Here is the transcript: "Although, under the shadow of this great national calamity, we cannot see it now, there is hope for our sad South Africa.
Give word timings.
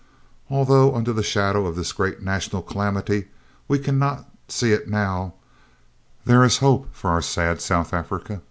"Although, 0.49 0.95
under 0.95 1.13
the 1.13 1.21
shadow 1.21 1.67
of 1.67 1.75
this 1.75 1.91
great 1.91 2.23
national 2.23 2.63
calamity, 2.63 3.27
we 3.67 3.77
cannot 3.77 4.27
see 4.47 4.71
it 4.73 4.89
now, 4.89 5.35
there 6.25 6.43
is 6.43 6.57
hope 6.57 6.87
for 6.91 7.11
our 7.11 7.21
sad 7.21 7.61
South 7.61 7.93
Africa. 7.93 8.39